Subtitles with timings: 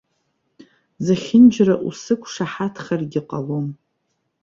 [1.05, 3.67] Зехьынџьара усықәшаҳаҭхаргьы ҟалом.